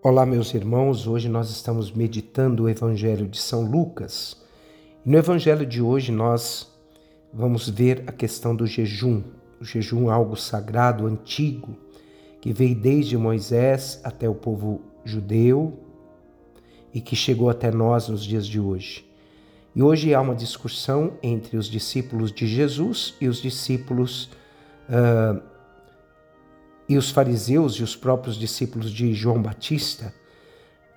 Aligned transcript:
Olá, 0.00 0.24
meus 0.24 0.54
irmãos. 0.54 1.08
Hoje 1.08 1.28
nós 1.28 1.50
estamos 1.50 1.90
meditando 1.90 2.62
o 2.62 2.68
Evangelho 2.68 3.26
de 3.26 3.36
São 3.36 3.68
Lucas. 3.68 4.40
No 5.04 5.18
Evangelho 5.18 5.66
de 5.66 5.82
hoje 5.82 6.12
nós 6.12 6.72
vamos 7.34 7.68
ver 7.68 8.04
a 8.06 8.12
questão 8.12 8.54
do 8.54 8.64
jejum. 8.64 9.24
O 9.60 9.64
jejum 9.64 10.08
é 10.08 10.12
algo 10.12 10.36
sagrado, 10.36 11.04
antigo, 11.04 11.76
que 12.40 12.52
veio 12.52 12.76
desde 12.76 13.18
Moisés 13.18 14.00
até 14.04 14.28
o 14.28 14.36
povo 14.36 14.82
judeu 15.04 15.76
e 16.94 17.00
que 17.00 17.16
chegou 17.16 17.50
até 17.50 17.72
nós 17.72 18.08
nos 18.08 18.22
dias 18.22 18.46
de 18.46 18.60
hoje. 18.60 19.04
E 19.74 19.82
hoje 19.82 20.14
há 20.14 20.20
uma 20.20 20.36
discussão 20.36 21.14
entre 21.20 21.56
os 21.56 21.66
discípulos 21.66 22.30
de 22.30 22.46
Jesus 22.46 23.16
e 23.20 23.26
os 23.26 23.42
discípulos 23.42 24.30
uh, 24.88 25.42
e 26.88 26.96
os 26.96 27.10
fariseus 27.10 27.74
e 27.74 27.82
os 27.82 27.94
próprios 27.94 28.36
discípulos 28.36 28.90
de 28.90 29.12
João 29.12 29.42
Batista, 29.42 30.14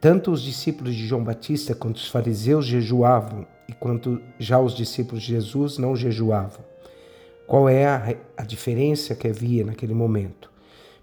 tanto 0.00 0.30
os 0.30 0.42
discípulos 0.42 0.94
de 0.94 1.06
João 1.06 1.22
Batista 1.22 1.74
quanto 1.74 1.96
os 1.96 2.08
fariseus 2.08 2.66
jejuavam, 2.66 3.46
e 3.68 3.72
quanto 3.72 4.20
já 4.38 4.58
os 4.58 4.74
discípulos 4.74 5.22
de 5.22 5.32
Jesus 5.32 5.78
não 5.78 5.96
jejuavam. 5.96 6.64
Qual 7.46 7.68
é 7.68 7.86
a, 7.86 8.16
a 8.36 8.42
diferença 8.42 9.14
que 9.14 9.28
havia 9.28 9.64
naquele 9.64 9.94
momento? 9.94 10.50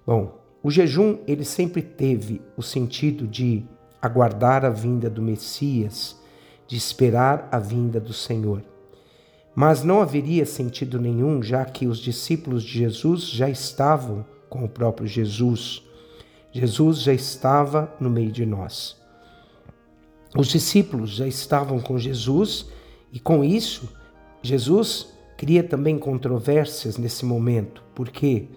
Bom, 0.06 0.40
o 0.64 0.70
jejum 0.70 1.18
ele 1.28 1.44
sempre 1.44 1.82
teve 1.82 2.42
o 2.56 2.62
sentido 2.62 3.28
de 3.28 3.66
aguardar 4.02 4.66
a 4.66 4.70
vinda 4.70 5.10
do 5.10 5.22
Messias, 5.22 6.16
de 6.68 6.78
esperar 6.78 7.48
a 7.52 7.60
vinda 7.60 8.00
do 8.00 8.14
Senhor. 8.14 8.64
Mas 9.56 9.84
não 9.84 10.02
haveria 10.02 10.46
sentido 10.46 11.00
nenhum, 11.00 11.44
já 11.44 11.66
que 11.66 11.86
os 11.86 12.00
discípulos 12.00 12.64
de 12.64 12.80
Jesus 12.80 13.28
já 13.28 13.50
estavam 13.50 14.26
com 14.52 14.66
o 14.66 14.70
próprio 14.70 15.08
Jesus. 15.08 15.82
Jesus 16.52 17.02
já 17.02 17.14
estava 17.14 17.96
no 18.02 18.10
meio 18.10 18.34
de 18.34 18.46
nós. 18.46 18.98
Os 20.38 20.48
discípulos 20.48 21.12
já 21.12 21.26
estavam 21.26 21.80
com 21.80 21.98
Jesus 21.98 22.68
e 23.14 23.20
com 23.20 23.46
isso, 23.46 23.90
Jesus 24.42 25.08
cria 25.38 25.64
também 25.64 25.98
controvérsias 25.98 26.98
nesse 26.98 27.24
momento. 27.26 27.82
Por 27.96 28.10
quê? 28.10 28.50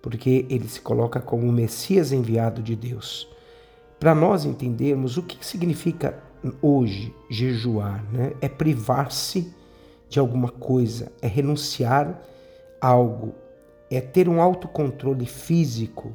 Porque 0.00 0.46
ele 0.48 0.68
se 0.68 0.80
coloca 0.80 1.20
como 1.20 1.48
o 1.48 1.52
Messias 1.52 2.12
enviado 2.12 2.62
de 2.62 2.76
Deus. 2.76 3.28
Para 3.98 4.14
nós 4.14 4.44
entendermos 4.44 5.16
o 5.16 5.22
que 5.24 5.44
significa 5.44 6.22
hoje 6.62 7.12
jejuar, 7.28 8.04
né? 8.12 8.34
é 8.40 8.48
privar-se 8.48 9.52
de 10.08 10.20
alguma 10.20 10.48
coisa, 10.48 11.10
é 11.20 11.26
renunciar 11.26 12.22
a 12.80 12.86
algo 12.86 13.34
é 13.90 14.00
ter 14.00 14.28
um 14.28 14.40
autocontrole 14.40 15.26
físico. 15.26 16.14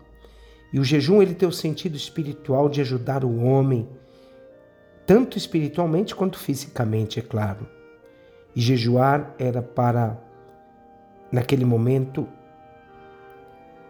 E 0.72 0.80
o 0.80 0.84
jejum 0.84 1.22
ele 1.22 1.36
tem 1.36 1.48
o 1.48 1.52
sentido 1.52 1.96
espiritual 1.96 2.70
de 2.70 2.82
ajudar 2.82 3.24
o 3.24 3.44
homem, 3.44 3.88
tanto 5.06 5.38
espiritualmente 5.38 6.16
quanto 6.16 6.40
fisicamente, 6.40 7.20
é 7.20 7.22
claro. 7.22 7.68
E 8.56 8.62
jejuar 8.62 9.36
era 9.38 9.62
para, 9.62 10.18
naquele 11.32 11.66
momento, 11.66 12.28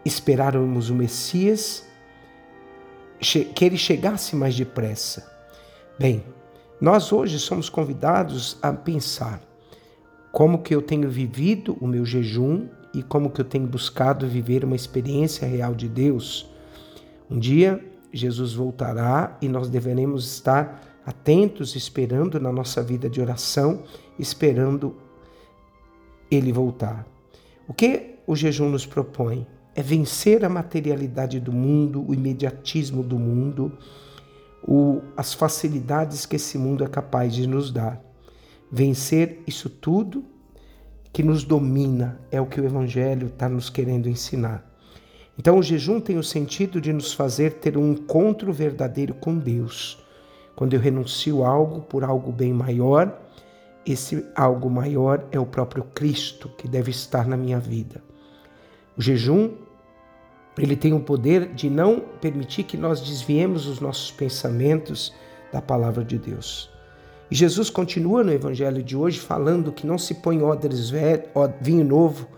esperarmos 0.04 0.90
o 0.90 0.94
Messias, 0.94 1.86
que 3.54 3.64
ele 3.64 3.78
chegasse 3.78 4.36
mais 4.36 4.54
depressa. 4.54 5.32
Bem, 5.98 6.22
nós 6.80 7.12
hoje 7.12 7.38
somos 7.38 7.70
convidados 7.70 8.58
a 8.60 8.72
pensar 8.72 9.40
como 10.30 10.62
que 10.62 10.74
eu 10.74 10.82
tenho 10.82 11.08
vivido 11.08 11.76
o 11.80 11.86
meu 11.86 12.04
jejum 12.04 12.68
e 12.96 13.02
como 13.02 13.30
que 13.30 13.42
eu 13.42 13.44
tenho 13.44 13.66
buscado 13.66 14.26
viver 14.26 14.64
uma 14.64 14.74
experiência 14.74 15.46
real 15.46 15.74
de 15.74 15.86
Deus. 15.86 16.50
Um 17.30 17.38
dia 17.38 17.84
Jesus 18.10 18.54
voltará 18.54 19.36
e 19.42 19.48
nós 19.50 19.68
deveremos 19.68 20.24
estar 20.24 20.82
atentos, 21.04 21.76
esperando 21.76 22.40
na 22.40 22.50
nossa 22.50 22.82
vida 22.82 23.10
de 23.10 23.20
oração, 23.20 23.82
esperando 24.18 24.96
ele 26.30 26.50
voltar. 26.50 27.06
O 27.68 27.74
que 27.74 28.14
o 28.26 28.34
jejum 28.34 28.70
nos 28.70 28.86
propõe? 28.86 29.46
É 29.74 29.82
vencer 29.82 30.42
a 30.42 30.48
materialidade 30.48 31.38
do 31.38 31.52
mundo, 31.52 32.02
o 32.08 32.14
imediatismo 32.14 33.02
do 33.02 33.18
mundo, 33.18 33.76
o, 34.66 35.02
as 35.14 35.34
facilidades 35.34 36.24
que 36.24 36.36
esse 36.36 36.56
mundo 36.56 36.82
é 36.82 36.88
capaz 36.88 37.34
de 37.34 37.46
nos 37.46 37.70
dar. 37.70 38.02
Vencer 38.72 39.42
isso 39.46 39.68
tudo 39.68 40.24
que 41.16 41.22
nos 41.22 41.44
domina, 41.44 42.20
é 42.30 42.38
o 42.38 42.44
que 42.44 42.60
o 42.60 42.64
Evangelho 42.66 43.28
está 43.28 43.48
nos 43.48 43.70
querendo 43.70 44.06
ensinar. 44.06 44.62
Então, 45.38 45.58
o 45.58 45.62
jejum 45.62 45.98
tem 45.98 46.18
o 46.18 46.22
sentido 46.22 46.78
de 46.78 46.92
nos 46.92 47.14
fazer 47.14 47.54
ter 47.54 47.78
um 47.78 47.92
encontro 47.92 48.52
verdadeiro 48.52 49.14
com 49.14 49.38
Deus. 49.38 49.98
Quando 50.54 50.74
eu 50.74 50.78
renuncio 50.78 51.42
algo 51.42 51.80
por 51.80 52.04
algo 52.04 52.30
bem 52.30 52.52
maior, 52.52 53.18
esse 53.86 54.26
algo 54.34 54.68
maior 54.68 55.24
é 55.32 55.40
o 55.40 55.46
próprio 55.46 55.84
Cristo 55.84 56.50
que 56.50 56.68
deve 56.68 56.90
estar 56.90 57.26
na 57.26 57.34
minha 57.34 57.58
vida. 57.58 58.04
O 58.94 59.00
jejum, 59.00 59.52
ele 60.58 60.76
tem 60.76 60.92
o 60.92 61.00
poder 61.00 61.54
de 61.54 61.70
não 61.70 61.98
permitir 62.20 62.64
que 62.64 62.76
nós 62.76 63.00
desviemos 63.00 63.66
os 63.66 63.80
nossos 63.80 64.10
pensamentos 64.10 65.14
da 65.50 65.62
palavra 65.62 66.04
de 66.04 66.18
Deus. 66.18 66.75
E 67.30 67.34
Jesus 67.34 67.70
continua 67.70 68.22
no 68.22 68.32
evangelho 68.32 68.82
de 68.82 68.96
hoje 68.96 69.18
falando 69.18 69.72
que 69.72 69.86
não 69.86 69.98
se 69.98 70.14
põe 70.14 70.42
odres 70.42 70.90
velho, 70.90 71.24
vinho 71.60 71.84
novo 71.84 72.28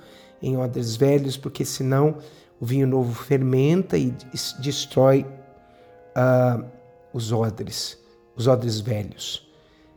em 0.41 0.57
odres 0.57 0.97
velhos, 0.97 1.37
porque 1.37 1.65
senão 1.65 2.17
o 2.61 2.67
vinho 2.67 2.87
novo 2.87 3.13
fermenta 3.13 3.99
e 3.99 4.15
destrói 4.61 5.27
uh, 6.17 6.65
os 7.13 7.33
odres, 7.33 7.99
os 8.35 8.47
odres 8.47 8.81
velhos. 8.81 9.47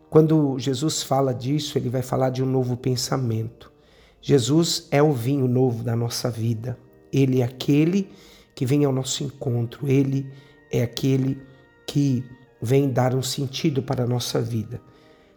Quando 0.09 0.59
Jesus 0.59 1.01
fala 1.03 1.34
disso, 1.34 1.78
ele 1.78 1.90
vai 1.90 2.01
falar 2.01 2.31
de 2.31 2.44
um 2.44 2.46
novo 2.46 2.75
pensamento. 2.75 3.72
Jesus 4.22 4.88
é 4.91 5.01
o 5.01 5.13
vinho 5.13 5.47
novo 5.47 5.84
da 5.84 5.96
nossa 5.96 6.30
vida. 6.30 6.78
Ele 7.13 7.41
é 7.41 7.46
aquele 7.46 8.12
que 8.53 8.66
vem 8.66 8.84
ao 8.84 8.91
nosso 8.91 9.24
encontro. 9.24 9.88
Ele 9.88 10.30
é 10.69 10.84
aquele 10.84 11.41
que 11.88 12.24
vem 12.61 12.89
dar 12.89 13.16
um 13.16 13.23
sentido 13.23 13.81
para 13.81 14.03
a 14.03 14.07
nossa 14.07 14.39
vida. 14.41 14.79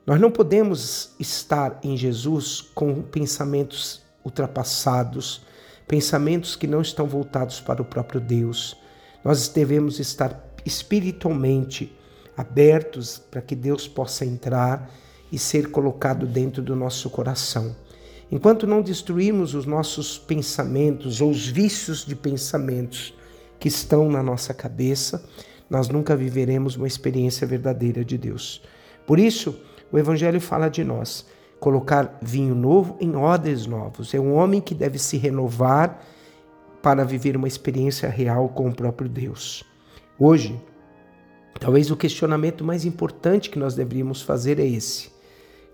Nós 0.06 0.20
não 0.20 0.30
podemos 0.30 1.14
estar 1.18 1.80
em 1.82 1.96
Jesus 1.96 2.60
com 2.60 3.02
pensamentos 3.02 4.02
ultrapassados, 4.24 5.42
pensamentos 5.88 6.56
que 6.56 6.66
não 6.66 6.82
estão 6.82 7.06
voltados 7.06 7.60
para 7.60 7.80
o 7.80 7.84
próprio 7.84 8.20
Deus. 8.20 8.76
Nós 9.24 9.48
devemos 9.48 9.98
estar 9.98 10.44
espiritualmente 10.64 11.96
abertos 12.36 13.18
para 13.18 13.40
que 13.40 13.54
Deus 13.54 13.88
possa 13.88 14.24
entrar 14.26 14.90
e 15.32 15.38
ser 15.38 15.70
colocado 15.70 16.26
dentro 16.26 16.62
do 16.62 16.76
nosso 16.76 17.08
coração. 17.08 17.74
Enquanto 18.30 18.66
não 18.66 18.82
destruirmos 18.82 19.54
os 19.54 19.64
nossos 19.64 20.18
pensamentos 20.18 21.20
ou 21.20 21.30
os 21.30 21.46
vícios 21.46 22.04
de 22.04 22.16
pensamentos 22.16 23.14
que 23.58 23.68
estão 23.68 24.10
na 24.10 24.22
nossa 24.22 24.52
cabeça, 24.52 25.24
nós 25.74 25.88
nunca 25.88 26.14
viveremos 26.14 26.76
uma 26.76 26.86
experiência 26.86 27.44
verdadeira 27.44 28.04
de 28.04 28.16
Deus. 28.16 28.62
Por 29.04 29.18
isso, 29.18 29.60
o 29.90 29.98
Evangelho 29.98 30.40
fala 30.40 30.68
de 30.68 30.84
nós 30.84 31.26
colocar 31.58 32.16
vinho 32.22 32.54
novo 32.54 32.96
em 33.00 33.16
odres 33.16 33.66
novos. 33.66 34.14
É 34.14 34.20
um 34.20 34.34
homem 34.34 34.60
que 34.60 34.72
deve 34.72 35.00
se 35.00 35.16
renovar 35.16 36.00
para 36.80 37.04
viver 37.04 37.36
uma 37.36 37.48
experiência 37.48 38.08
real 38.08 38.50
com 38.50 38.68
o 38.68 38.72
próprio 38.72 39.08
Deus. 39.08 39.64
Hoje, 40.16 40.62
talvez 41.58 41.90
o 41.90 41.96
questionamento 41.96 42.62
mais 42.62 42.84
importante 42.84 43.50
que 43.50 43.58
nós 43.58 43.74
deveríamos 43.74 44.22
fazer 44.22 44.60
é 44.60 44.66
esse: 44.66 45.10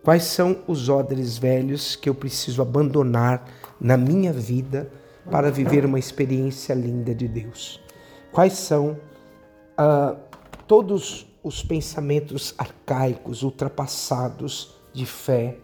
quais 0.03 0.23
são 0.23 0.63
os 0.67 0.89
odres 0.89 1.37
velhos 1.37 1.95
que 1.95 2.09
eu 2.09 2.15
preciso 2.15 2.63
abandonar 2.63 3.45
na 3.79 3.99
minha 3.99 4.33
vida 4.33 4.91
para 5.31 5.51
viver 5.51 5.85
uma 5.85 5.99
experiência 5.99 6.73
linda 6.73 7.15
de 7.15 7.29
Deus? 7.29 7.83
Quais 8.33 8.55
são 8.55 8.97
uh, 9.81 10.17
todos 10.67 11.27
os 11.43 11.63
pensamentos 11.63 12.55
arcaicos, 12.59 13.43
ultrapassados 13.43 14.77
de 14.93 15.07
fé 15.07 15.57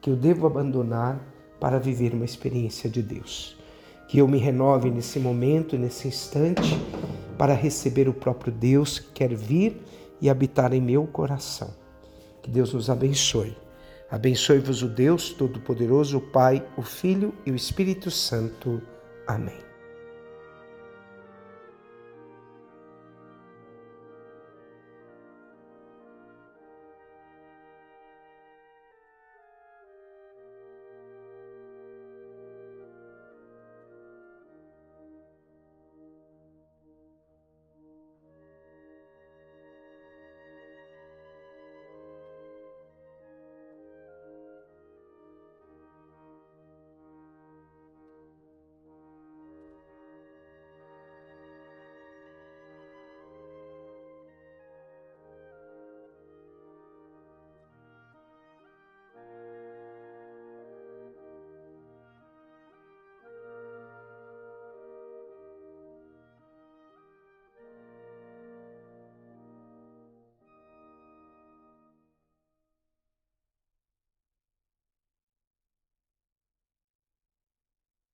que 0.00 0.10
eu 0.10 0.16
devo 0.16 0.46
abandonar 0.46 1.20
para 1.60 1.78
viver 1.78 2.12
uma 2.12 2.24
experiência 2.24 2.90
de 2.90 3.02
Deus? 3.02 3.56
Que 4.08 4.18
eu 4.18 4.26
me 4.26 4.38
renove 4.38 4.90
nesse 4.90 5.20
momento, 5.20 5.78
nesse 5.78 6.08
instante, 6.08 6.76
para 7.38 7.54
receber 7.54 8.08
o 8.08 8.14
próprio 8.14 8.52
Deus 8.52 8.98
que 8.98 9.12
quer 9.12 9.34
vir 9.34 9.80
e 10.20 10.28
habitar 10.28 10.72
em 10.72 10.80
meu 10.80 11.06
coração. 11.06 11.70
Que 12.42 12.50
Deus 12.50 12.74
nos 12.74 12.90
abençoe. 12.90 13.56
Abençoe-vos 14.10 14.82
o 14.82 14.88
Deus 14.88 15.30
Todo-Poderoso, 15.30 16.18
o 16.18 16.20
Pai, 16.20 16.66
o 16.76 16.82
Filho 16.82 17.32
e 17.46 17.52
o 17.52 17.56
Espírito 17.56 18.10
Santo. 18.10 18.82
Amém. 19.26 19.69